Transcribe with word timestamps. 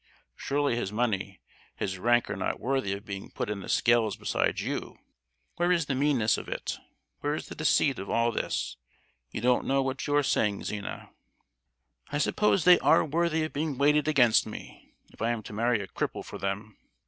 Surely 0.35 0.75
his 0.75 0.91
money, 0.91 1.41
his 1.75 1.99
rank 1.99 2.27
are 2.27 2.35
not 2.35 2.59
worthy 2.59 2.91
of 2.93 3.05
being 3.05 3.29
put 3.29 3.51
in 3.51 3.59
the 3.59 3.69
scales 3.69 4.15
beside 4.17 4.59
you? 4.59 4.97
Where 5.57 5.71
is 5.71 5.85
the 5.85 5.93
meanness 5.93 6.39
of 6.39 6.49
it; 6.49 6.79
where 7.19 7.35
is 7.35 7.49
the 7.49 7.53
deceit 7.53 7.99
of 7.99 8.09
all 8.09 8.31
this? 8.31 8.77
You 9.29 9.41
don't 9.41 9.67
know 9.67 9.83
what 9.83 10.07
you 10.07 10.15
are 10.15 10.23
saying, 10.23 10.63
Zina." 10.63 11.11
"I 12.11 12.17
suppose 12.17 12.63
they 12.63 12.79
are 12.79 13.05
worthy 13.05 13.43
of 13.43 13.53
being 13.53 13.77
weighed 13.77 14.07
against 14.07 14.47
me, 14.47 14.95
if 15.13 15.21
I 15.21 15.29
am 15.29 15.43
to 15.43 15.53
marry 15.53 15.79
a 15.81 15.87
cripple 15.87 16.25
for 16.25 16.39
them! 16.39 16.77